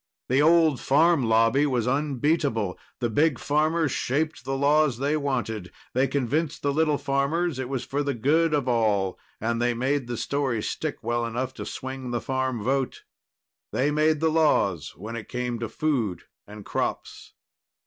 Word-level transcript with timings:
The 0.29 0.41
old 0.41 0.79
Farm 0.79 1.21
Lobby 1.21 1.67
was 1.67 1.87
unbeatable. 1.87 2.75
The 3.01 3.09
big 3.11 3.37
farmers 3.37 3.91
shaped 3.91 4.43
the 4.45 4.57
laws 4.57 4.97
they 4.97 5.15
wanted. 5.15 5.71
They 5.93 6.07
convinced 6.07 6.63
the 6.63 6.73
little 6.73 6.97
farmers 6.97 7.59
it 7.59 7.69
was 7.69 7.85
for 7.85 8.01
the 8.01 8.15
good 8.15 8.51
of 8.55 8.67
all, 8.67 9.19
and 9.39 9.61
they 9.61 9.75
made 9.75 10.07
the 10.07 10.17
story 10.17 10.63
stick 10.63 11.03
well 11.03 11.23
enough 11.23 11.53
to 11.53 11.67
swing 11.67 12.09
the 12.09 12.19
farm 12.19 12.63
vote. 12.63 13.03
They 13.71 13.91
made 13.91 14.21
the 14.21 14.31
laws 14.31 14.95
when 14.97 15.15
it 15.15 15.29
came 15.29 15.59
to 15.59 15.69
food 15.69 16.23
and 16.47 16.65
crops. 16.65 17.33